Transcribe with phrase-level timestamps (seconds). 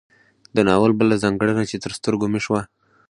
[0.55, 2.61] د ناول بله ځانګړنه چې تر سترګو مې شوه